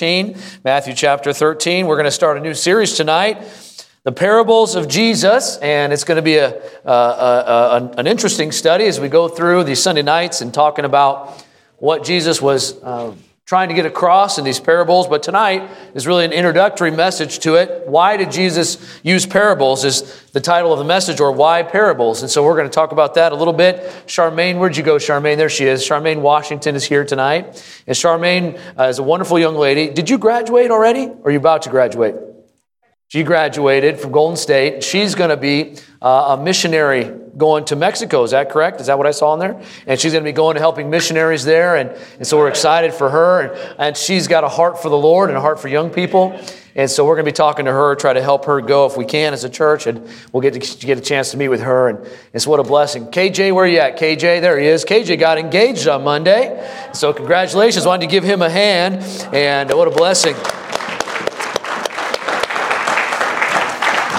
[0.00, 0.34] 13.
[0.64, 1.86] Matthew chapter 13.
[1.86, 3.36] We're going to start a new series tonight
[4.02, 8.86] the parables of Jesus, and it's going to be a, a, a, an interesting study
[8.86, 11.44] as we go through these Sunday nights and talking about
[11.76, 13.12] what Jesus was uh,
[13.50, 15.08] trying to get across in these parables.
[15.08, 17.82] But tonight is really an introductory message to it.
[17.88, 19.84] Why did Jesus use parables?
[19.84, 22.22] Is the title of the message, or why parables?
[22.22, 23.82] And so we're going to talk about that a little bit.
[24.06, 25.36] Charmaine, where'd you go, Charmaine?
[25.36, 25.82] There she is.
[25.82, 27.46] Charmaine Washington is here tonight,
[27.88, 29.90] and Charmaine uh, is a wonderful young lady.
[29.90, 32.29] Did you graduate already, or are you about to graduate?
[33.10, 34.84] She graduated from Golden State.
[34.84, 38.22] She's going to be uh, a missionary going to Mexico.
[38.22, 38.80] Is that correct?
[38.80, 39.60] Is that what I saw in there?
[39.88, 41.74] And she's going to be going to helping missionaries there.
[41.74, 43.40] And, and so we're excited for her.
[43.40, 46.40] And, and she's got a heart for the Lord and a heart for young people.
[46.76, 48.96] And so we're going to be talking to her, try to help her go if
[48.96, 49.88] we can as a church.
[49.88, 51.88] And we'll get to get a chance to meet with her.
[51.88, 53.06] And it's what a blessing.
[53.06, 53.98] KJ, where are you at?
[53.98, 54.84] KJ, there he is.
[54.84, 56.64] KJ got engaged on Monday.
[56.94, 57.84] So congratulations.
[57.86, 59.02] Wanted to give him a hand.
[59.34, 60.36] And what a blessing.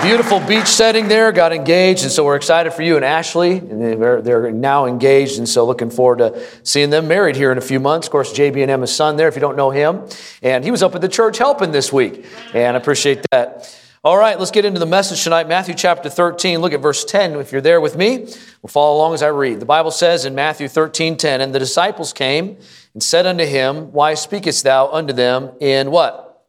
[0.01, 3.59] Beautiful beach setting there, got engaged, and so we're excited for you and Ashley.
[3.59, 7.59] And they're, they're now engaged, and so looking forward to seeing them married here in
[7.59, 8.07] a few months.
[8.07, 10.07] Of course, JB and Emma's son there, if you don't know him.
[10.41, 13.79] And he was up at the church helping this week, and I appreciate that.
[14.03, 15.47] All right, let's get into the message tonight.
[15.47, 17.35] Matthew chapter 13, look at verse 10.
[17.35, 18.25] If you're there with me,
[18.63, 19.59] we'll follow along as I read.
[19.59, 22.57] The Bible says in Matthew 13, 10, And the disciples came
[22.95, 26.47] and said unto him, Why speakest thou unto them in what?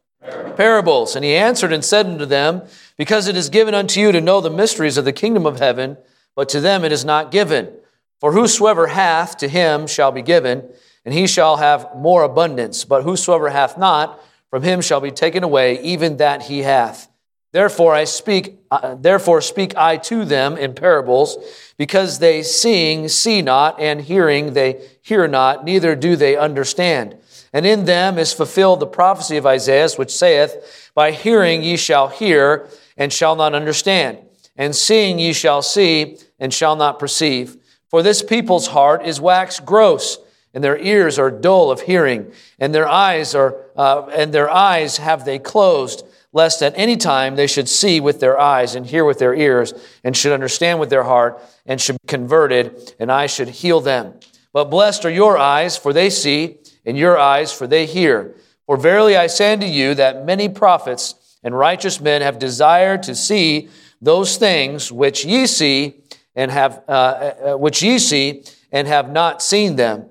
[0.57, 1.15] Parables.
[1.15, 2.63] And he answered and said unto them,
[2.97, 5.97] because it is given unto you to know the mysteries of the kingdom of heaven,
[6.35, 7.73] but to them it is not given.
[8.19, 10.69] For whosoever hath, to him shall be given,
[11.05, 12.85] and he shall have more abundance.
[12.85, 14.19] But whosoever hath not,
[14.49, 17.09] from him shall be taken away even that he hath.
[17.51, 21.37] Therefore I speak, uh, therefore speak I to them in parables,
[21.77, 27.17] because they seeing see not, and hearing they hear not, neither do they understand.
[27.51, 32.07] And in them is fulfilled the prophecy of Isaiah, which saith, By hearing ye shall
[32.07, 34.19] hear, and shall not understand,
[34.55, 37.57] and seeing ye shall see, and shall not perceive.
[37.89, 40.17] For this people's heart is waxed gross,
[40.53, 44.97] and their ears are dull of hearing, and their eyes are uh, and their eyes
[44.97, 49.05] have they closed, lest at any time they should see with their eyes and hear
[49.05, 49.73] with their ears,
[50.03, 54.13] and should understand with their heart, and should be converted, and I should heal them.
[54.51, 58.35] But blessed are your eyes, for they see, and your eyes, for they hear.
[58.65, 63.15] For verily I say unto you that many prophets and righteous men have desired to
[63.15, 63.69] see
[64.01, 65.95] those things which ye see
[66.35, 70.05] and have uh, uh, which ye see and have not seen them,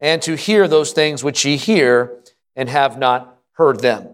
[0.00, 2.16] and to hear those things which ye hear
[2.54, 4.08] and have not heard them.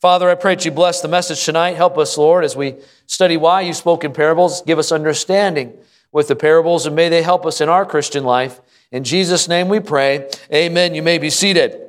[0.00, 1.76] Father, I pray that you bless the message tonight.
[1.76, 2.76] Help us, Lord, as we
[3.06, 4.60] study why you spoke in parables.
[4.62, 5.72] Give us understanding
[6.12, 8.60] with the parables, and may they help us in our Christian life.
[8.92, 10.30] In Jesus' name we pray.
[10.52, 10.94] Amen.
[10.94, 11.80] You may be seated.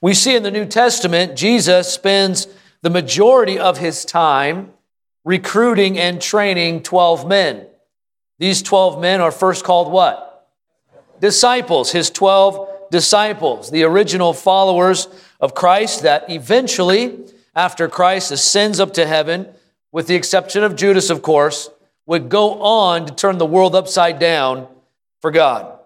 [0.00, 2.48] We see in the New Testament, Jesus spends
[2.82, 4.72] the majority of his time
[5.24, 7.66] recruiting and training 12 men.
[8.38, 10.50] These 12 men are first called what?
[11.20, 15.06] Disciples, his 12 disciples, the original followers
[15.40, 17.18] of Christ that eventually,
[17.54, 19.48] after Christ ascends up to heaven,
[19.92, 21.70] with the exception of Judas, of course,
[22.06, 24.66] would go on to turn the world upside down
[25.20, 25.78] for God.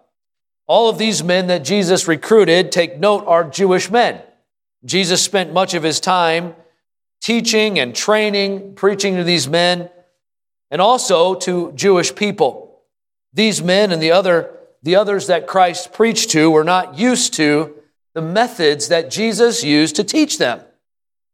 [0.67, 4.21] All of these men that Jesus recruited, take note, are Jewish men.
[4.84, 6.55] Jesus spent much of his time
[7.21, 9.91] teaching and training, preaching to these men,
[10.71, 12.82] and also to Jewish people.
[13.32, 17.75] These men and the other the others that Christ preached to were not used to
[18.15, 20.60] the methods that Jesus used to teach them.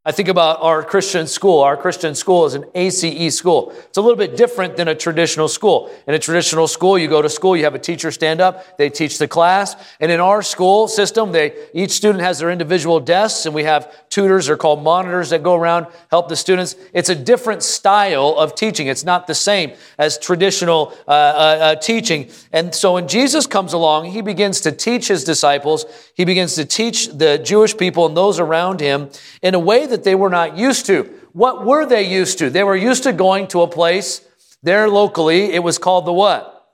[0.05, 1.61] I think about our Christian school.
[1.61, 3.71] Our Christian school is an ACE school.
[3.71, 5.95] It's a little bit different than a traditional school.
[6.09, 8.91] In a traditional school, you go to school, you have a teacher stand up, they
[8.91, 9.77] teach the class.
[10.01, 14.09] And in our school system, they, each student has their individual desks, and we have
[14.09, 16.75] tutors, they're called monitors that go around, help the students.
[16.93, 18.89] It's a different style of teaching.
[18.89, 22.29] It's not the same as traditional uh, uh, uh, teaching.
[22.53, 25.87] And so when Jesus comes along, he begins to teach his disciples,
[26.17, 29.09] he begins to teach the Jewish people and those around him
[29.43, 31.05] in a way that they were not used to.
[31.33, 32.51] What were they used to?
[32.51, 34.27] They were used to going to a place
[34.63, 35.53] there locally.
[35.53, 36.69] It was called the what?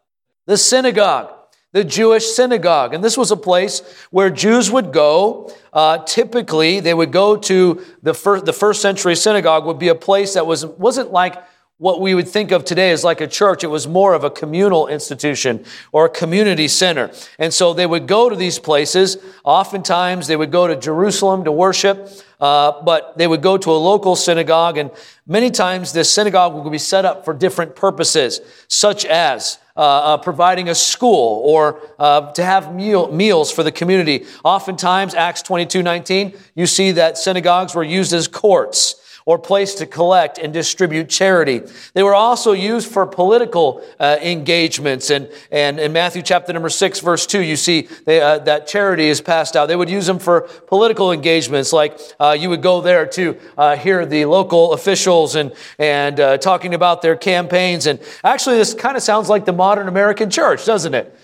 [0.46, 1.32] The synagogue,
[1.72, 2.94] the Jewish synagogue.
[2.94, 5.52] And this was a place where Jews would go.
[5.72, 9.94] Uh, typically, they would go to the first, the first century synagogue would be a
[9.94, 11.36] place that was, wasn't like
[11.78, 13.62] what we would think of today as like a church.
[13.62, 17.12] It was more of a communal institution or a community center.
[17.38, 19.16] And so they would go to these places.
[19.44, 22.10] Oftentimes they would go to Jerusalem to worship,
[22.40, 24.76] uh, but they would go to a local synagogue.
[24.76, 24.90] And
[25.24, 30.16] many times this synagogue would be set up for different purposes, such as uh, uh,
[30.16, 34.26] providing a school or uh, to have meal, meals for the community.
[34.42, 38.96] Oftentimes, Acts 22 19, you see that synagogues were used as courts
[39.28, 41.60] or place to collect and distribute charity.
[41.92, 45.10] They were also used for political uh, engagements.
[45.10, 49.06] And, and in Matthew chapter number 6, verse 2, you see they, uh, that charity
[49.06, 49.66] is passed out.
[49.66, 53.76] They would use them for political engagements, like uh, you would go there to uh,
[53.76, 57.84] hear the local officials and, and uh, talking about their campaigns.
[57.86, 61.14] And actually, this kind of sounds like the modern American church, doesn't it?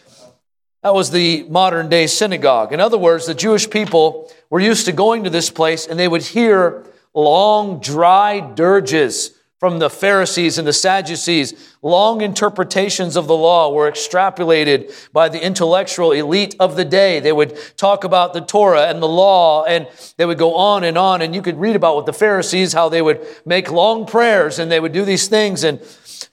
[0.82, 2.74] That was the modern day synagogue.
[2.74, 6.06] In other words, the Jewish people were used to going to this place and they
[6.06, 6.84] would hear
[7.14, 9.30] long, dry dirges
[9.64, 11.74] from the Pharisees and the Sadducees.
[11.80, 17.18] Long interpretations of the law were extrapolated by the intellectual elite of the day.
[17.18, 19.88] They would talk about the Torah and the law, and
[20.18, 21.22] they would go on and on.
[21.22, 24.70] And you could read about with the Pharisees, how they would make long prayers and
[24.70, 25.64] they would do these things.
[25.64, 25.80] And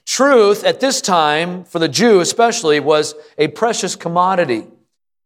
[0.04, 4.66] truth at this time, for the Jew especially, was a precious commodity.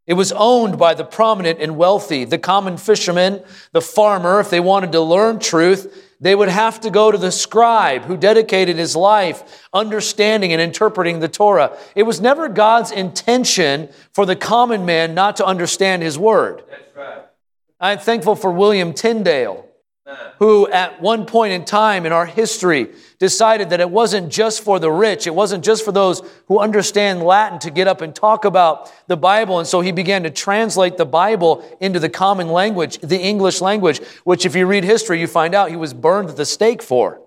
[0.07, 3.43] It was owned by the prominent and wealthy, the common fisherman,
[3.73, 4.39] the farmer.
[4.39, 8.17] If they wanted to learn truth, they would have to go to the scribe who
[8.17, 11.77] dedicated his life understanding and interpreting the Torah.
[11.95, 16.63] It was never God's intention for the common man not to understand his word.
[16.71, 17.23] That's right.
[17.81, 19.66] I'm thankful for William Tyndale
[20.39, 22.89] who at one point in time in our history
[23.19, 27.23] decided that it wasn't just for the rich, it wasn't just for those who understand
[27.23, 29.59] Latin to get up and talk about the Bible.
[29.59, 34.01] And so he began to translate the Bible into the common language, the English language,
[34.25, 37.21] which if you read history, you find out he was burned at the stake for.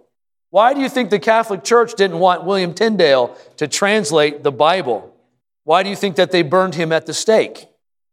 [0.52, 5.16] Why do you think the Catholic Church didn't want William Tyndale to translate the Bible?
[5.64, 7.68] Why do you think that they burned him at the stake?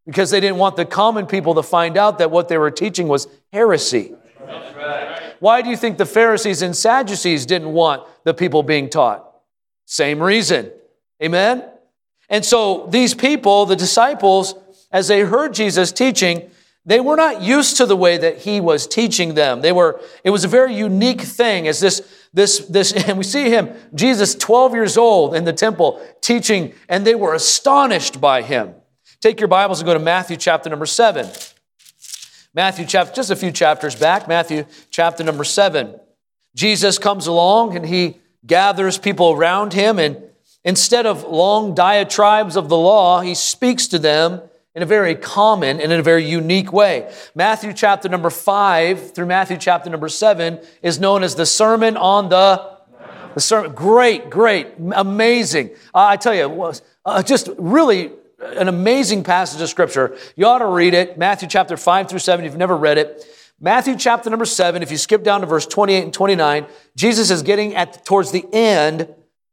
[0.05, 3.09] Because they didn't want the common people to find out that what they were teaching
[3.09, 4.15] was heresy.
[5.41, 9.25] Why do you think the Pharisees and Sadducees didn't want the people being taught?
[9.85, 10.73] Same reason.
[11.23, 11.65] Amen?
[12.29, 14.55] And so these people, the disciples,
[14.91, 16.51] as they heard Jesus teaching,
[16.85, 19.61] they were not used to the way that he was teaching them.
[19.61, 23.51] They were, it was a very unique thing as this, this, this, and we see
[23.51, 28.75] him, Jesus, 12 years old in the temple teaching, and they were astonished by him.
[29.21, 31.29] Take your Bibles and go to Matthew chapter number seven.
[32.57, 36.01] Matthew chapter, just a few chapters back, Matthew chapter number seven.
[36.55, 40.23] Jesus comes along and he gathers people around him, and
[40.65, 44.41] instead of long diatribes of the law, he speaks to them
[44.75, 47.13] in a very common and in a very unique way.
[47.35, 52.31] Matthew chapter number five through Matthew chapter number seven is known as the Sermon on
[52.31, 52.75] the
[53.35, 55.69] the sermon, great, great, amazing.
[55.95, 56.73] Uh, I tell you,
[57.05, 60.17] uh, just really an amazing passage of scripture.
[60.37, 61.17] You ought to read it.
[61.17, 63.25] Matthew chapter 5 through 7, if you've never read it.
[63.59, 67.43] Matthew chapter number 7, if you skip down to verse 28 and 29, Jesus is
[67.43, 69.09] getting at towards the end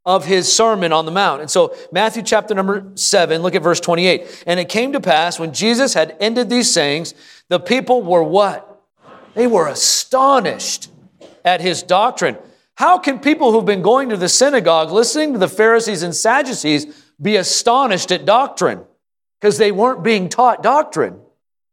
[0.05, 1.39] of his sermon on the mount.
[1.39, 4.43] And so Matthew chapter number 7, look at verse 28.
[4.45, 7.13] And it came to pass when Jesus had ended these sayings,
[7.47, 8.83] the people were what?
[9.33, 10.89] They were astonished
[11.45, 12.37] at his doctrine.
[12.75, 17.02] How can people who've been going to the synagogue, listening to the Pharisees and Sadducees,
[17.23, 18.81] be astonished at doctrine
[19.39, 21.19] because they weren't being taught doctrine.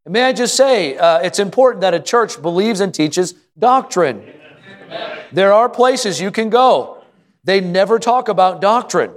[0.04, 4.24] And may I just say, uh, it's important that a church believes and teaches doctrine.
[5.32, 7.02] There are places you can go.
[7.44, 9.12] They never talk about doctrine.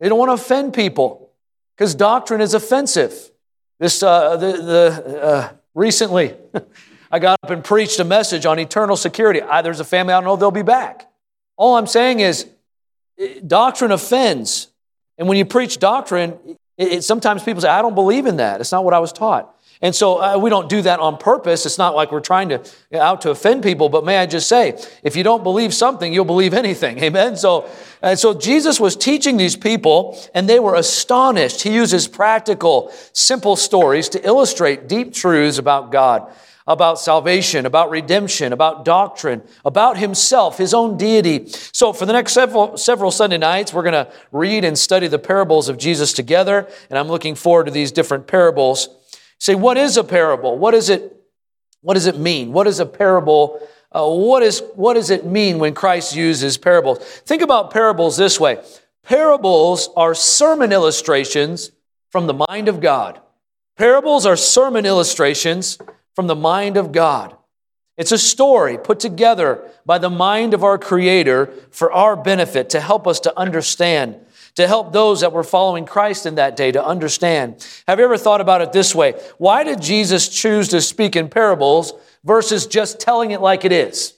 [0.00, 1.30] They don't want to offend people
[1.76, 3.30] because doctrine is offensive.
[3.78, 6.34] This uh, the, the uh, recently,
[7.10, 9.42] I got up and preached a message on eternal security.
[9.42, 11.10] I, there's a family I don't know they'll be back.
[11.56, 12.46] All I'm saying is,
[13.46, 14.68] doctrine offends.
[15.18, 16.38] And when you preach doctrine,
[16.76, 18.60] it, it, sometimes people say, I don't believe in that.
[18.60, 19.50] It's not what I was taught.
[19.82, 21.66] And so uh, we don't do that on purpose.
[21.66, 22.62] It's not like we're trying to
[22.94, 23.88] out to offend people.
[23.88, 26.98] But may I just say, if you don't believe something, you'll believe anything.
[27.02, 27.36] Amen.
[27.36, 27.68] So,
[28.00, 31.62] and so Jesus was teaching these people, and they were astonished.
[31.62, 36.32] He uses practical, simple stories to illustrate deep truths about God
[36.66, 41.46] about salvation, about redemption, about doctrine, about himself, his own deity.
[41.72, 45.18] So for the next several, several Sunday nights, we're going to read and study the
[45.18, 48.88] parables of Jesus together, and I'm looking forward to these different parables.
[49.38, 50.56] Say, what is a parable?
[50.56, 51.10] What is it?
[51.82, 52.52] What does it mean?
[52.52, 53.60] What is a parable?
[53.92, 56.98] Uh, what, is, what does it mean when Christ uses parables?
[56.98, 58.62] Think about parables this way.
[59.02, 61.72] Parables are sermon illustrations
[62.08, 63.20] from the mind of God.
[63.76, 65.78] Parables are sermon illustrations
[66.14, 67.36] from the mind of God.
[67.96, 72.80] It's a story put together by the mind of our Creator for our benefit to
[72.80, 74.16] help us to understand,
[74.56, 77.64] to help those that were following Christ in that day to understand.
[77.86, 79.12] Have you ever thought about it this way?
[79.38, 81.92] Why did Jesus choose to speak in parables
[82.24, 84.14] versus just telling it like it is?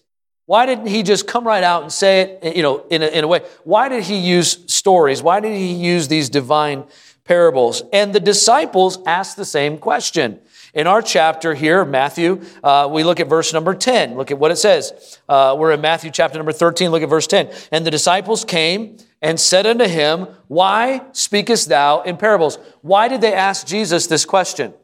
[0.47, 3.25] Why didn't he just come right out and say it, you know, in a, in
[3.25, 3.41] a way?
[3.65, 5.23] Why did he use stories?
[5.23, 6.85] Why did he use these divine
[7.25, 7.83] parables?
[7.93, 10.41] And the disciples asked the same question.
[10.77, 14.15] In our chapter here, Matthew, uh, we look at verse number 10.
[14.15, 15.19] Look at what it says.
[15.27, 16.91] Uh, we're in Matthew chapter number 13.
[16.91, 17.51] Look at verse 10.
[17.73, 22.59] And the disciples came and said unto him, Why speakest thou in parables?
[22.83, 24.75] Why did they ask Jesus this question?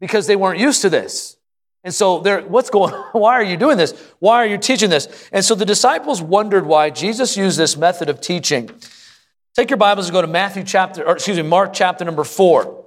[0.00, 1.36] Because they weren't used to this.
[1.84, 3.10] And so they're, what's going on?
[3.12, 3.92] Why are you doing this?
[4.18, 5.28] Why are you teaching this?
[5.30, 8.68] And so the disciples wondered why Jesus used this method of teaching.
[9.54, 12.84] Take your Bibles and go to Matthew chapter, or excuse me, Mark chapter number four.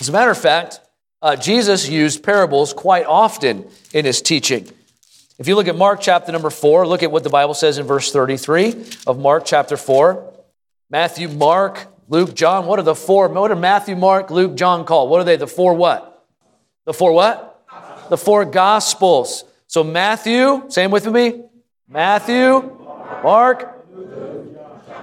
[0.00, 0.80] As a matter of fact,
[1.24, 3.64] uh, Jesus used parables quite often
[3.94, 4.70] in his teaching.
[5.38, 7.86] If you look at Mark chapter number 4, look at what the Bible says in
[7.86, 10.32] verse 33 of Mark chapter 4.
[10.90, 12.66] Matthew, Mark, Luke, John.
[12.66, 13.28] What are the four?
[13.28, 15.08] What are Matthew, Mark, Luke, John called?
[15.08, 15.36] What are they?
[15.36, 16.26] The four what?
[16.84, 17.64] The four what?
[18.10, 19.44] The four gospels.
[19.66, 21.42] So Matthew, same with me.
[21.88, 22.78] Matthew,
[23.22, 23.86] Mark,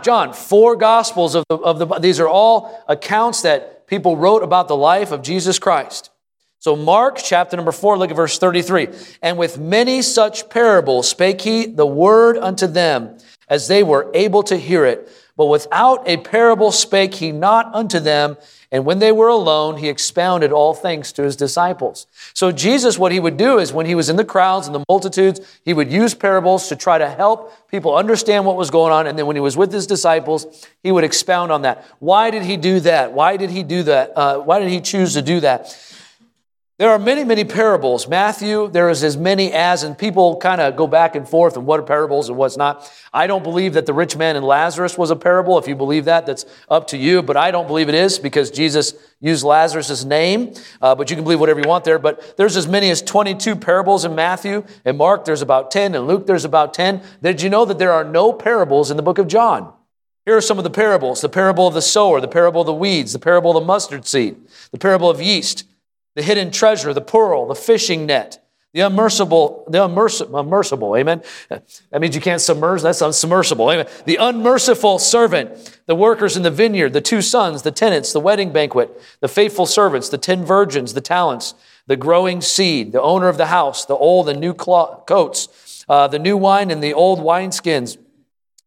[0.04, 0.34] John.
[0.34, 4.76] Four gospels of the, of the these are all accounts that people wrote about the
[4.76, 6.12] life of Jesus Christ.
[6.60, 8.88] So, Mark chapter number four, look at verse 33.
[9.22, 13.18] And with many such parables spake he the word unto them,
[13.50, 15.12] as they were able to hear it.
[15.36, 18.38] But without a parable spake he not unto them.
[18.74, 22.08] And when they were alone, he expounded all things to his disciples.
[22.34, 24.86] So, Jesus, what he would do is when he was in the crowds and the
[24.88, 29.08] multitudes, he would use parables to try to help people understand what was going on.
[29.08, 31.86] And then when he was with his disciples, he would expound on that.
[32.00, 33.12] Why did he do that?
[33.12, 34.14] Why did he do that?
[34.16, 35.78] Uh, why did he choose to do that?
[36.82, 38.08] There are many, many parables.
[38.08, 41.64] Matthew, there is as many as, and people kind of go back and forth on
[41.68, 42.92] what are parables and what's not.
[43.14, 45.60] I don't believe that the rich man and Lazarus was a parable.
[45.60, 47.22] If you believe that, that's up to you.
[47.22, 50.56] But I don't believe it is because Jesus used Lazarus' name.
[50.82, 52.00] Uh, but you can believe whatever you want there.
[52.00, 54.66] But there's as many as 22 parables in Matthew.
[54.84, 55.94] and Mark, there's about 10.
[55.94, 57.04] and Luke, there's about 10.
[57.22, 59.72] Did you know that there are no parables in the book of John?
[60.26, 62.74] Here are some of the parables the parable of the sower, the parable of the
[62.74, 64.38] weeds, the parable of the mustard seed,
[64.72, 65.66] the parable of yeast
[66.16, 71.22] the hidden treasure, the pearl, the fishing net, the unmerciful, the unmerciful, unmerciful, amen.
[71.50, 73.88] That means you can't submerge, that's unsubmersible, amen.
[74.06, 78.54] The unmerciful servant, the workers in the vineyard, the two sons, the tenants, the wedding
[78.54, 78.90] banquet,
[79.20, 81.54] the faithful servants, the ten virgins, the talents,
[81.88, 86.20] the growing seed, the owner of the house, the old and new coats, uh, the
[86.20, 87.98] new wine and the old wineskins,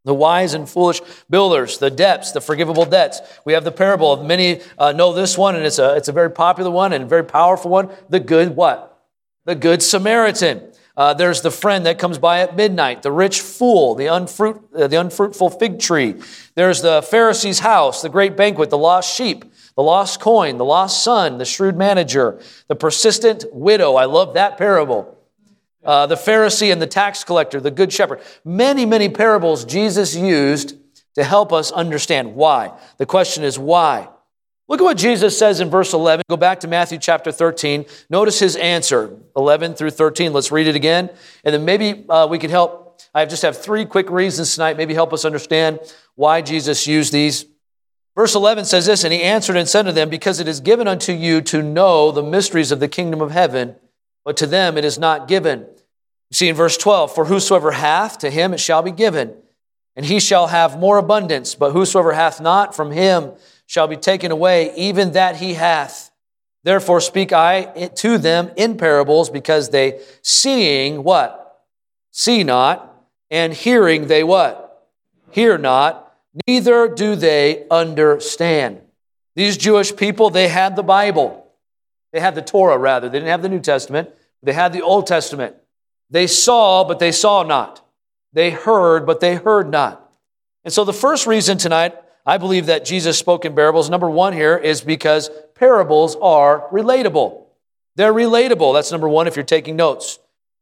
[0.05, 3.21] the wise and foolish builders, the debts, the forgivable debts.
[3.45, 6.13] We have the parable of many uh, know this one, and it's a, it's a
[6.13, 7.91] very popular one and a very powerful one.
[8.09, 9.03] The good what?
[9.47, 10.73] The good Samaritan.
[10.97, 14.87] Uh, there's the friend that comes by at midnight, the rich fool, the, unfruit, uh,
[14.87, 16.15] the unfruitful fig tree.
[16.55, 19.45] There's the Pharisee's house, the great banquet, the lost sheep,
[19.75, 23.97] the lost coin, the lost son, the shrewd manager, the persistent widow.
[23.97, 25.14] I love that parable
[25.85, 28.21] uh, the Pharisee and the tax collector, the good shepherd.
[28.45, 30.77] Many, many parables Jesus used
[31.15, 32.73] to help us understand why.
[32.99, 34.09] The question is why?
[34.67, 36.25] Look at what Jesus says in verse 11.
[36.29, 37.85] Go back to Matthew chapter 13.
[38.09, 40.33] Notice his answer, 11 through 13.
[40.33, 41.11] Let's read it again.
[41.45, 43.01] And then maybe uh, we could help.
[43.15, 45.81] I just have three quick reasons tonight, maybe help us understand
[46.15, 47.45] why Jesus used these.
[48.15, 50.89] Verse 11 says this And he answered and said to them, Because it is given
[50.89, 53.77] unto you to know the mysteries of the kingdom of heaven,
[54.25, 55.67] but to them it is not given.
[56.31, 59.35] You see in verse 12, for whosoever hath, to him it shall be given,
[59.95, 61.55] and he shall have more abundance.
[61.55, 63.33] But whosoever hath not, from him
[63.67, 66.11] shall be taken away, even that he hath.
[66.65, 71.63] Therefore speak I to them in parables, because they seeing what?
[72.11, 74.89] See not, and hearing they what?
[75.31, 76.17] Hear not,
[76.47, 78.81] neither do they understand.
[79.37, 81.47] These Jewish people, they had the Bible.
[82.13, 83.09] They had the Torah, rather.
[83.09, 84.11] They didn't have the New Testament.
[84.43, 85.57] They had the Old Testament.
[86.11, 87.87] They saw, but they saw not.
[88.33, 90.11] They heard, but they heard not.
[90.65, 91.95] And so the first reason tonight,
[92.27, 97.43] I believe that Jesus spoke in parables, number one here, is because parables are relatable.
[97.97, 98.75] They're relatable.
[98.75, 100.19] That's number one if you're taking notes.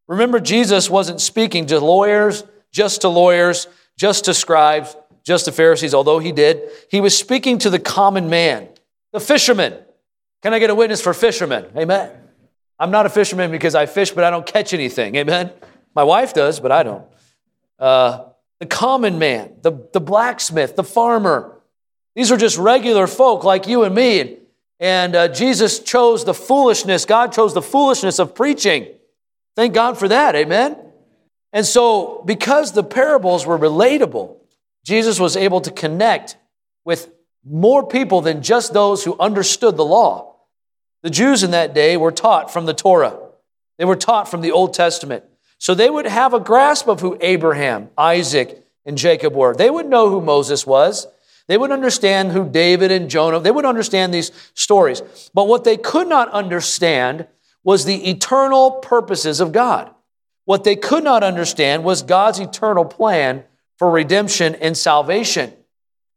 [0.08, 5.94] Remember, Jesus wasn't speaking to lawyers, just to lawyers, just to scribes, just to Pharisees,
[5.94, 6.68] although he did.
[6.90, 8.68] He was speaking to the common man,
[9.12, 9.74] the fisherman.
[10.42, 11.66] Can I get a witness for fishermen?
[11.76, 12.10] Amen.
[12.82, 15.14] I'm not a fisherman because I fish, but I don't catch anything.
[15.14, 15.52] Amen?
[15.94, 17.04] My wife does, but I don't.
[17.78, 18.24] Uh,
[18.58, 21.60] the common man, the, the blacksmith, the farmer.
[22.16, 24.38] These are just regular folk like you and me.
[24.80, 28.88] And uh, Jesus chose the foolishness, God chose the foolishness of preaching
[29.54, 30.76] Thank God for that, amen?
[31.52, 34.38] And so, because the parables were relatable,
[34.84, 36.36] Jesus was able to connect
[36.84, 37.10] with
[37.44, 40.31] more people than just those who understood the law.
[41.02, 43.18] The Jews in that day were taught from the Torah,
[43.78, 45.24] they were taught from the Old Testament.
[45.58, 49.54] So they would have a grasp of who Abraham, Isaac, and Jacob were.
[49.54, 51.06] They would know who Moses was.
[51.46, 55.02] They would understand who David and Jonah, they would understand these stories.
[55.34, 57.26] But what they could not understand
[57.64, 59.92] was the eternal purposes of God.
[60.44, 63.44] What they could not understand was God's eternal plan
[63.76, 65.52] for redemption and salvation.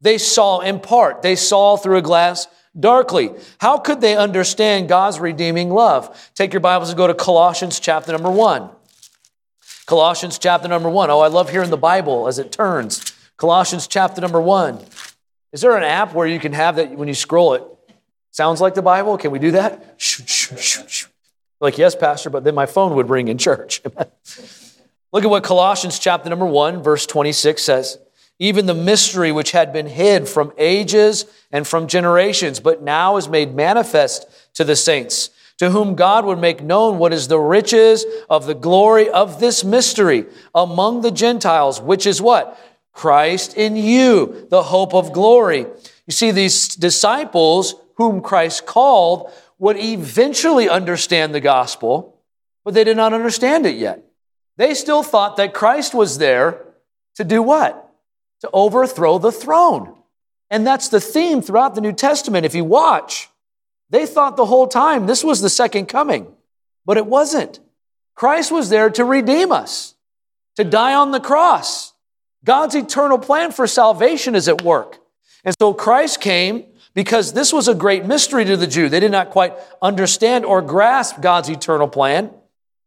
[0.00, 3.30] They saw in part, they saw through a glass darkly.
[3.58, 6.30] How could they understand God's redeeming love?
[6.34, 8.70] Take your Bibles and go to Colossians chapter number one.
[9.86, 11.10] Colossians chapter number one.
[11.10, 13.12] Oh, I love hearing the Bible as it turns.
[13.36, 14.84] Colossians chapter number one.
[15.52, 17.62] Is there an app where you can have that when you scroll it?
[18.30, 19.16] Sounds like the Bible?
[19.16, 19.98] Can we do that?
[21.60, 23.80] Like, yes, Pastor, but then my phone would ring in church.
[25.12, 27.98] Look at what Colossians chapter number 1, verse 26 says.
[28.38, 33.28] Even the mystery which had been hid from ages and from generations, but now is
[33.28, 38.04] made manifest to the saints, to whom God would make known what is the riches
[38.28, 42.58] of the glory of this mystery among the Gentiles, which is what?
[42.92, 45.60] Christ in you, the hope of glory.
[46.06, 52.20] You see, these disciples whom Christ called would eventually understand the gospel,
[52.64, 54.02] but they did not understand it yet.
[54.56, 56.64] They still thought that Christ was there
[57.16, 57.85] to do what?
[58.42, 59.94] To overthrow the throne.
[60.50, 62.46] And that's the theme throughout the New Testament.
[62.46, 63.28] If you watch,
[63.90, 66.26] they thought the whole time this was the second coming,
[66.84, 67.60] but it wasn't.
[68.14, 69.94] Christ was there to redeem us,
[70.56, 71.92] to die on the cross.
[72.44, 74.98] God's eternal plan for salvation is at work.
[75.44, 76.64] And so Christ came
[76.94, 78.88] because this was a great mystery to the Jew.
[78.88, 82.30] They did not quite understand or grasp God's eternal plan.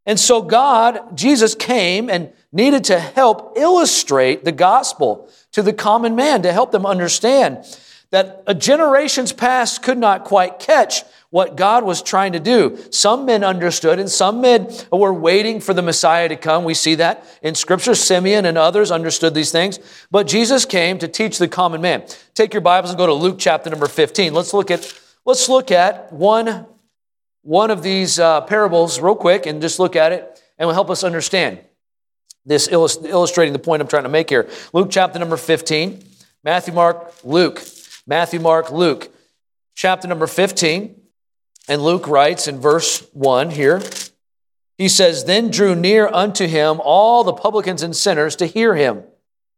[0.10, 6.16] And so God, Jesus came and needed to help illustrate the gospel to the common
[6.16, 7.64] man to help them understand
[8.10, 12.76] that a generations past could not quite catch what God was trying to do.
[12.90, 16.64] Some men understood and some men were waiting for the Messiah to come.
[16.64, 17.94] We see that in scripture.
[17.94, 19.78] Simeon and others understood these things.
[20.10, 22.04] But Jesus came to teach the common man.
[22.34, 24.34] Take your Bibles and go to Luke chapter number 15.
[24.34, 24.92] Let's look at,
[25.24, 26.66] let's look at one,
[27.42, 30.90] one of these uh, parables real quick and just look at it and will help
[30.90, 31.60] us understand
[32.46, 34.50] this illustrating the point I'm trying to make here.
[34.74, 36.04] Luke chapter number 15,
[36.44, 37.62] Matthew, Mark, Luke.
[38.08, 39.14] Matthew, Mark, Luke.
[39.76, 40.96] Chapter number 15.
[41.68, 43.82] And Luke writes in verse 1 here,
[44.78, 49.04] he says, Then drew near unto him all the publicans and sinners to hear him.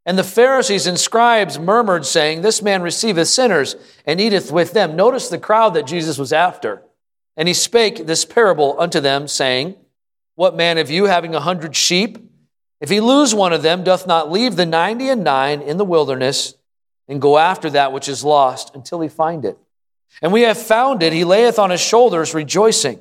[0.06, 4.96] And the Pharisees and scribes murmured, saying, This man receiveth sinners and eateth with them.
[4.96, 6.82] Notice the crowd that Jesus was after.
[7.38, 9.76] And he spake this parable unto them, saying,
[10.36, 12.18] What man of you, having a hundred sheep,
[12.80, 15.86] if he lose one of them, doth not leave the ninety and nine in the
[15.86, 16.56] wilderness
[17.08, 19.58] and go after that which is lost until he find it?
[20.22, 23.00] And we have found it, he layeth on his shoulders, rejoicing.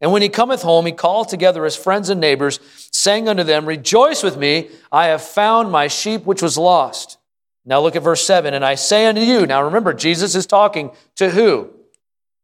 [0.00, 2.60] And when he cometh home, he calleth together his friends and neighbors,
[2.92, 7.18] saying unto them, Rejoice with me, I have found my sheep which was lost.
[7.64, 8.54] Now look at verse 7.
[8.54, 11.70] And I say unto you, now remember, Jesus is talking to who?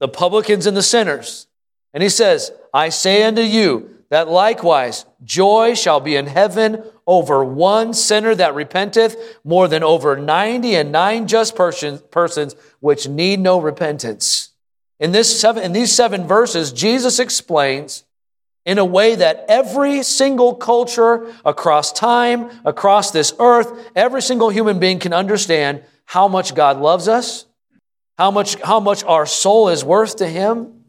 [0.03, 1.47] The publicans and the sinners.
[1.95, 7.45] And he says, I say unto you that likewise joy shall be in heaven over
[7.45, 13.61] one sinner that repenteth more than over 90 and nine just persons which need no
[13.61, 14.51] repentance.
[14.99, 18.03] In, this seven, in these seven verses, Jesus explains
[18.65, 24.81] in a way that every single culture across time, across this earth, every single human
[24.81, 27.47] being can understand how much God loves us,
[28.19, 30.83] how much, how much our soul is worth to Him,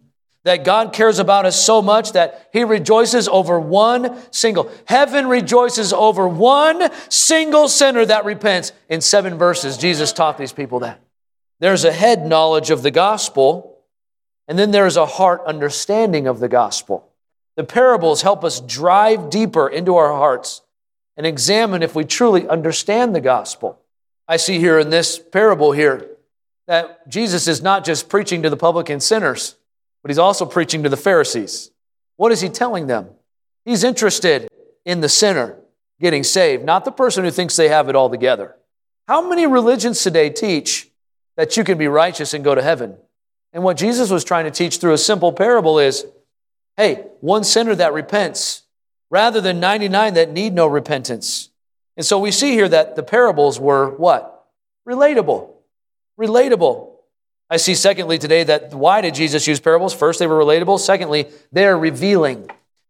[0.44, 4.70] that God cares about us so much that He rejoices over one single.
[4.86, 8.74] Heaven rejoices over one single sinner that repents.
[8.90, 11.00] In seven verses, Jesus taught these people that.
[11.60, 13.80] There's a head knowledge of the gospel,
[14.48, 17.10] and then there's a heart understanding of the gospel.
[17.56, 20.62] The parables help us drive deeper into our hearts
[21.16, 23.80] and examine if we truly understand the gospel.
[24.28, 26.10] I see here in this parable here
[26.68, 29.56] that Jesus is not just preaching to the publican sinners
[30.04, 31.72] but he's also preaching to the Pharisees.
[32.18, 33.10] What is he telling them?
[33.66, 34.48] He's interested
[34.86, 35.58] in the sinner
[36.00, 38.56] getting saved, not the person who thinks they have it all together.
[39.08, 40.90] How many religions today teach
[41.38, 42.98] that you can be righteous and go to heaven?
[43.54, 46.06] And what Jesus was trying to teach through a simple parable is
[46.76, 48.64] hey, one sinner that repents
[49.12, 51.52] rather than 99 that need no repentance.
[51.96, 54.48] And so we see here that the parables were what?
[54.88, 55.53] Relatable.
[56.20, 56.92] Relatable.
[57.50, 59.94] I see, secondly, today that why did Jesus use parables?
[59.94, 60.80] First, they were relatable.
[60.80, 62.50] Secondly, they're revealing.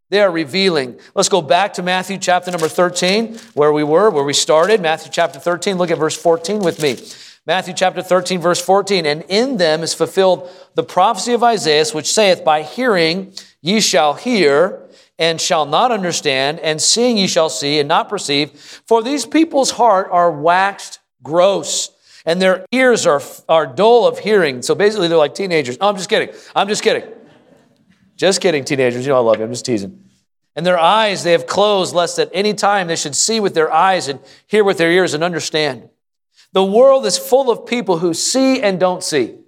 [0.09, 0.99] They are revealing.
[1.15, 4.79] Let's go back to Matthew chapter number 13, where we were, where we started.
[4.81, 6.97] Matthew chapter 13, look at verse 14 with me.
[7.45, 9.05] Matthew chapter 13, verse 14.
[9.05, 14.13] And in them is fulfilled the prophecy of Isaiah, which saith, By hearing ye shall
[14.13, 18.51] hear, and shall not understand, and seeing ye shall see, and not perceive.
[18.87, 21.89] For these people's heart are waxed gross,
[22.25, 24.61] and their ears are, are dull of hearing.
[24.61, 25.77] So basically, they're like teenagers.
[25.81, 26.33] I'm just kidding.
[26.55, 27.09] I'm just kidding.
[28.15, 29.05] Just kidding, teenagers.
[29.05, 29.43] You know I love you.
[29.43, 30.03] I'm just teasing.
[30.55, 33.71] And their eyes they have closed, lest at any time they should see with their
[33.71, 35.89] eyes and hear with their ears and understand.
[36.51, 39.39] The world is full of people who see and don't see.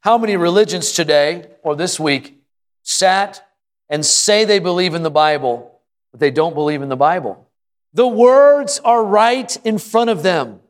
[0.00, 2.40] How many religions today or this week
[2.84, 3.44] sat
[3.88, 5.80] and say they believe in the Bible,
[6.12, 7.48] but they don't believe in the Bible?
[7.92, 10.60] The words are right in front of them,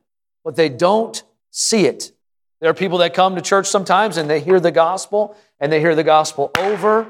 [0.45, 1.23] but they don't
[1.59, 2.13] see it.
[2.61, 5.81] There are people that come to church sometimes and they hear the gospel and they
[5.81, 7.07] hear the gospel over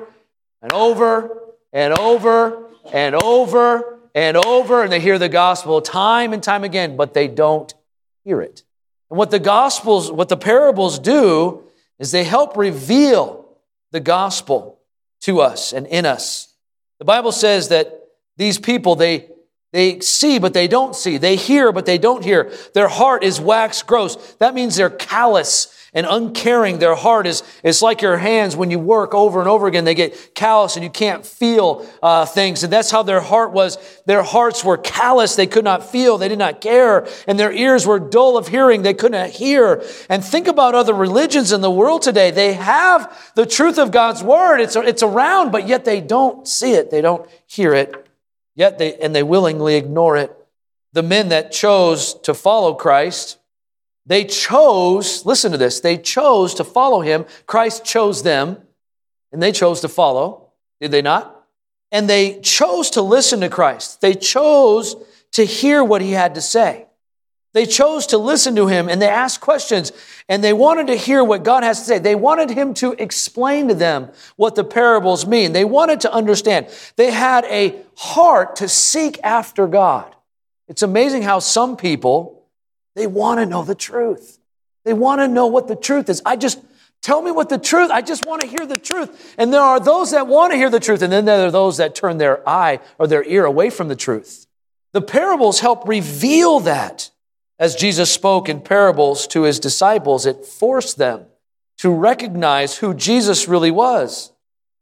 [0.62, 1.38] and over
[1.72, 6.96] and over and over and over, and they hear the gospel time and time again,
[6.96, 7.72] but they don't
[8.24, 8.64] hear it.
[9.10, 11.64] And what the gospels, what the parables do
[11.98, 13.46] is they help reveal
[13.92, 14.80] the gospel
[15.20, 16.52] to us and in us.
[16.98, 19.28] The Bible says that these people, they,
[19.72, 21.18] they see, but they don't see.
[21.18, 22.50] They hear, but they don't hear.
[22.72, 24.16] Their heart is wax gross.
[24.34, 26.78] That means they're callous and uncaring.
[26.78, 29.94] Their heart is, it's like your hands when you work over and over again, they
[29.94, 32.62] get callous and you can't feel uh, things.
[32.62, 33.78] And that's how their heart was.
[34.06, 35.36] Their hearts were callous.
[35.36, 36.16] They could not feel.
[36.16, 37.06] They did not care.
[37.26, 38.82] And their ears were dull of hearing.
[38.82, 39.82] They could not hear.
[40.08, 42.30] And think about other religions in the world today.
[42.30, 44.60] They have the truth of God's word.
[44.60, 46.90] It's, it's around, but yet they don't see it.
[46.90, 48.07] They don't hear it.
[48.58, 50.36] Yet they, and they willingly ignore it.
[50.92, 53.38] The men that chose to follow Christ,
[54.04, 57.24] they chose, listen to this, they chose to follow him.
[57.46, 58.58] Christ chose them,
[59.30, 60.48] and they chose to follow.
[60.80, 61.46] Did they not?
[61.92, 64.00] And they chose to listen to Christ.
[64.00, 64.96] They chose
[65.32, 66.87] to hear what he had to say.
[67.54, 69.92] They chose to listen to him and they asked questions
[70.28, 71.98] and they wanted to hear what God has to say.
[71.98, 75.52] They wanted him to explain to them what the parables mean.
[75.52, 76.68] They wanted to understand.
[76.96, 80.14] They had a heart to seek after God.
[80.68, 82.44] It's amazing how some people,
[82.94, 84.38] they want to know the truth.
[84.84, 86.20] They want to know what the truth is.
[86.26, 86.60] I just,
[87.00, 89.34] tell me what the truth, I just want to hear the truth.
[89.38, 91.78] And there are those that want to hear the truth, and then there are those
[91.78, 94.46] that turn their eye or their ear away from the truth.
[94.92, 97.10] The parables help reveal that.
[97.58, 101.26] As Jesus spoke in parables to his disciples, it forced them
[101.78, 104.32] to recognize who Jesus really was.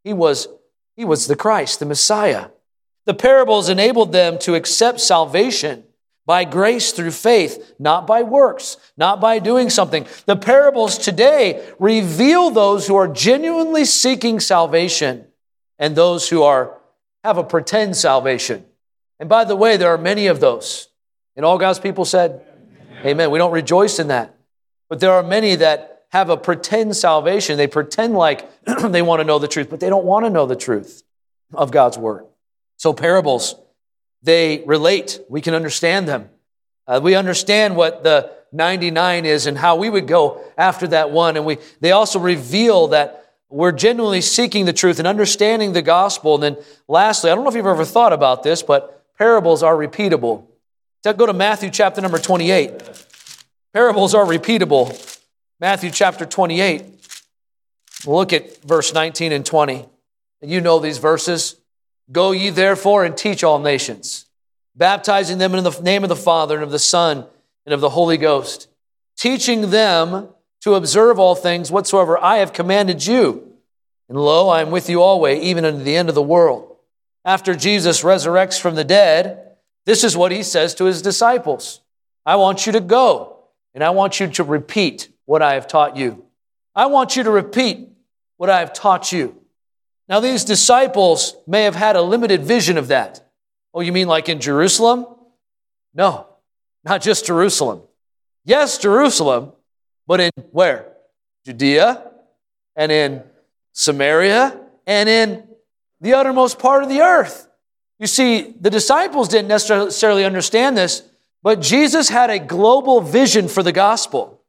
[0.03, 0.47] He was,
[0.95, 2.49] he was the Christ, the Messiah.
[3.05, 5.83] The parables enabled them to accept salvation
[6.25, 10.05] by grace through faith, not by works, not by doing something.
[10.25, 15.25] The parables today reveal those who are genuinely seeking salvation
[15.79, 16.77] and those who are
[17.23, 18.65] have a pretend salvation.
[19.19, 20.89] And by the way, there are many of those.
[21.35, 22.45] And all God's people said,
[23.05, 23.31] Amen.
[23.31, 24.35] We don't rejoice in that.
[24.89, 27.57] But there are many that have a pretend salvation.
[27.57, 28.49] They pretend like
[28.89, 31.03] they want to know the truth, but they don't want to know the truth
[31.53, 32.25] of God's word.
[32.77, 33.55] So parables
[34.23, 35.19] they relate.
[35.29, 36.29] We can understand them.
[36.87, 41.35] Uh, we understand what the 99 is and how we would go after that one.
[41.37, 46.35] And we, they also reveal that we're genuinely seeking the truth and understanding the gospel.
[46.35, 49.75] And then lastly, I don't know if you've ever thought about this, but parables are
[49.75, 50.45] repeatable.
[51.03, 52.73] Go to Matthew chapter number 28.
[53.73, 55.19] Parables are repeatable.
[55.59, 56.83] Matthew chapter 28.
[58.05, 59.85] Look at verse 19 and 20.
[60.41, 61.55] And You know these verses.
[62.11, 64.25] Go ye therefore and teach all nations,
[64.75, 67.25] baptizing them in the name of the Father and of the Son
[67.65, 68.69] and of the Holy Ghost,
[69.17, 70.29] teaching them
[70.61, 73.53] to observe all things whatsoever I have commanded you.
[74.09, 76.77] And lo, I am with you always, even unto the end of the world.
[77.25, 79.46] After Jesus resurrects from the dead,
[79.87, 81.81] this is what he says to his disciples
[82.25, 85.95] I want you to go, and I want you to repeat what I have taught
[85.95, 86.25] you.
[86.75, 87.87] I want you to repeat
[88.35, 89.41] what I have taught you.
[90.09, 93.25] Now, these disciples may have had a limited vision of that.
[93.73, 95.05] Oh, you mean like in Jerusalem?
[95.93, 96.27] No,
[96.83, 97.81] not just Jerusalem.
[98.43, 99.53] Yes, Jerusalem,
[100.05, 100.93] but in where?
[101.45, 102.11] Judea
[102.75, 103.23] and in
[103.71, 105.47] Samaria and in
[106.01, 107.46] the uttermost part of the earth.
[107.99, 111.03] You see, the disciples didn't necessarily understand this,
[111.41, 114.41] but Jesus had a global vision for the gospel.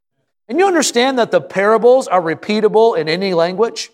[0.49, 3.91] And you understand that the parables are repeatable in any language?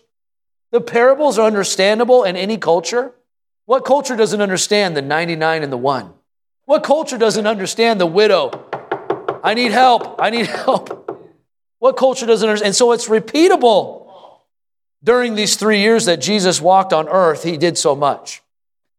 [0.71, 3.13] The parables are understandable in any culture.
[3.65, 6.13] What culture doesn't understand the 99 and the 1?
[6.65, 8.51] What culture doesn't understand the widow?
[9.43, 10.19] I need help.
[10.19, 11.01] I need help.
[11.79, 12.67] What culture doesn't understand?
[12.67, 14.03] And so it's repeatable.
[15.03, 18.41] During these three years that Jesus walked on earth, he did so much.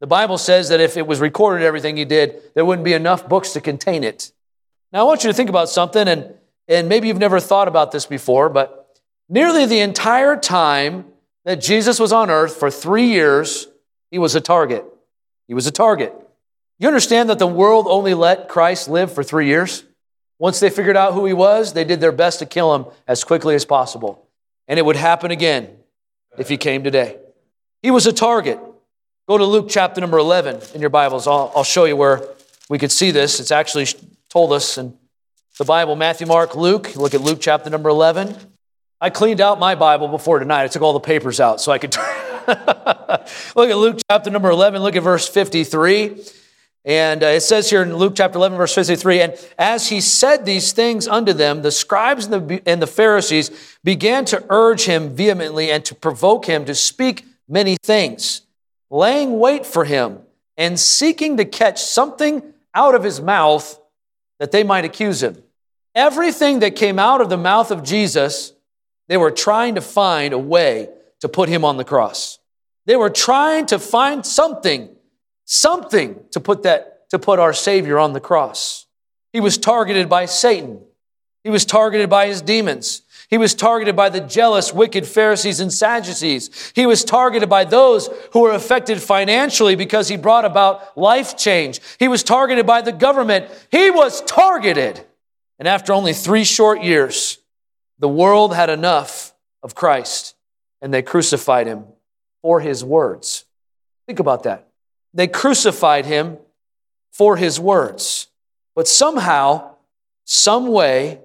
[0.00, 3.28] The Bible says that if it was recorded everything he did, there wouldn't be enough
[3.28, 4.32] books to contain it.
[4.92, 6.34] Now, I want you to think about something, and,
[6.68, 11.06] and maybe you've never thought about this before, but nearly the entire time
[11.44, 13.68] that Jesus was on earth for three years,
[14.10, 14.84] he was a target.
[15.48, 16.14] He was a target.
[16.78, 19.84] You understand that the world only let Christ live for three years?
[20.38, 23.24] Once they figured out who he was, they did their best to kill him as
[23.24, 24.26] quickly as possible.
[24.68, 25.70] And it would happen again
[26.36, 27.16] if he came today.
[27.82, 28.60] He was a target.
[29.28, 31.26] Go to Luke chapter number 11 in your Bibles.
[31.26, 32.22] I'll, I'll show you where
[32.68, 33.40] we could see this.
[33.40, 33.86] It's actually
[34.28, 34.96] told us in
[35.58, 36.94] the Bible Matthew, Mark, Luke.
[36.94, 38.36] Look at Luke chapter number 11.
[39.00, 40.62] I cleaned out my Bible before tonight.
[40.62, 41.96] I took all the papers out so I could.
[42.46, 44.80] look at Luke chapter number 11.
[44.80, 46.22] Look at verse 53.
[46.84, 50.46] And uh, it says here in Luke chapter 11, verse 53 And as he said
[50.46, 53.50] these things unto them, the scribes and the, and the Pharisees
[53.82, 58.42] began to urge him vehemently and to provoke him to speak many things,
[58.90, 60.20] laying wait for him
[60.56, 62.42] and seeking to catch something
[62.74, 63.78] out of his mouth
[64.38, 65.42] that they might accuse him.
[65.94, 68.52] Everything that came out of the mouth of Jesus,
[69.08, 70.88] they were trying to find a way
[71.20, 72.38] to put him on the cross.
[72.84, 74.96] They were trying to find something
[75.46, 78.86] something to put that to put our savior on the cross
[79.32, 80.80] he was targeted by satan
[81.44, 85.72] he was targeted by his demons he was targeted by the jealous wicked pharisees and
[85.72, 86.72] sadducees.
[86.74, 91.80] He was targeted by those who were affected financially because he brought about life change.
[91.98, 93.50] He was targeted by the government.
[93.70, 95.04] He was targeted.
[95.58, 97.38] And after only three short years
[97.98, 100.34] the world had enough of christ
[100.82, 101.84] and they crucified him
[102.42, 103.44] for his words.
[104.06, 104.68] Think about that.
[105.14, 106.38] They crucified him
[107.10, 108.28] for his words.
[108.74, 109.76] But somehow,
[110.24, 111.20] some way,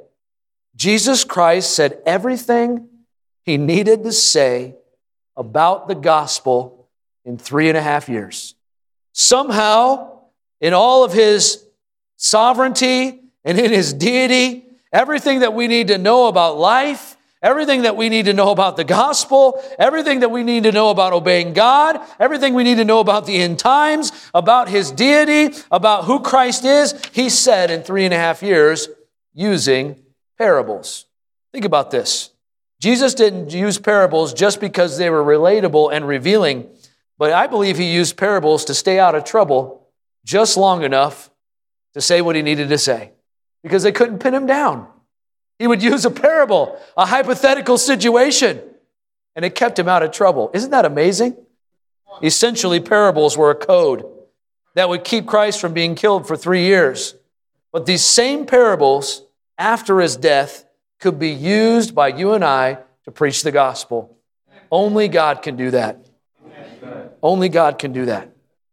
[0.81, 2.89] Jesus Christ said everything
[3.43, 4.77] he needed to say
[5.37, 6.87] about the gospel
[7.23, 8.55] in three and a half years.
[9.13, 10.21] Somehow,
[10.59, 11.63] in all of his
[12.17, 17.97] sovereignty and in his deity, everything that we need to know about life Everything that
[17.97, 21.53] we need to know about the gospel, everything that we need to know about obeying
[21.53, 26.19] God, everything we need to know about the end times, about his deity, about who
[26.19, 28.89] Christ is, he said in three and a half years
[29.33, 30.00] using
[30.41, 31.05] parables.
[31.53, 32.31] Think about this.
[32.79, 36.67] Jesus didn't use parables just because they were relatable and revealing,
[37.19, 39.87] but I believe he used parables to stay out of trouble
[40.25, 41.29] just long enough
[41.93, 43.11] to say what he needed to say
[43.61, 44.87] because they couldn't pin him down.
[45.59, 48.63] He would use a parable, a hypothetical situation,
[49.35, 50.49] and it kept him out of trouble.
[50.55, 51.37] Isn't that amazing?
[52.23, 54.03] Essentially, parables were a code
[54.73, 57.13] that would keep Christ from being killed for three years.
[57.71, 59.21] But these same parables,
[59.61, 60.65] after his death,
[60.99, 64.17] could be used by you and I to preach the gospel.
[64.71, 66.03] Only God can do that.
[67.21, 68.31] Only God can do that.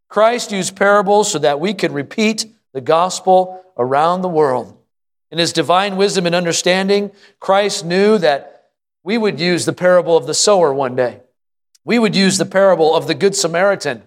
[0.08, 4.76] Christ used parables so that we could repeat the gospel around the world.
[5.30, 8.70] In his divine wisdom and understanding, Christ knew that
[9.02, 11.20] we would use the parable of the sower one day.
[11.84, 14.04] We would use the parable of the Good Samaritan.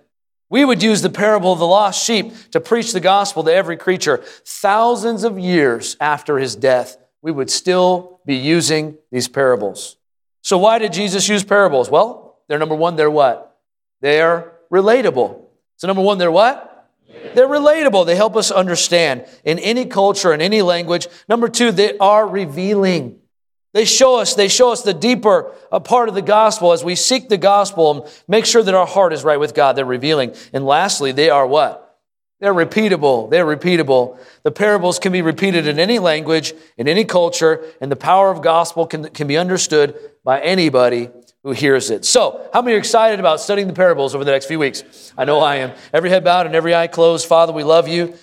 [0.52, 3.78] We would use the parable of the lost sheep to preach the gospel to every
[3.78, 4.18] creature.
[4.46, 9.96] Thousands of years after his death, we would still be using these parables.
[10.42, 11.90] So, why did Jesus use parables?
[11.90, 13.58] Well, they're number one, they're what?
[14.02, 15.42] They're relatable.
[15.78, 16.90] So, number one, they're what?
[17.34, 18.06] They're relatable.
[18.06, 21.08] They help us understand in any culture, in any language.
[21.30, 23.21] Number two, they are revealing.
[23.74, 26.96] They show us, they show us the deeper uh, part of the gospel as we
[26.96, 29.76] seek the gospel and make sure that our heart is right with God.
[29.76, 30.36] They're revealing.
[30.52, 32.00] And lastly, they are what?
[32.42, 33.30] They're repeatable.
[33.30, 34.18] They're repeatable.
[34.44, 38.42] The parables can be repeated in any language, in any culture, and the power of
[38.42, 41.10] gospel can, can be understood by anybody
[41.44, 42.04] who hears it.
[42.04, 45.14] So, how many are excited about studying the parables over the next few weeks?
[45.18, 45.72] I know I am.
[45.94, 47.28] Every head bowed and every eye closed.
[47.28, 48.16] Father, we love you.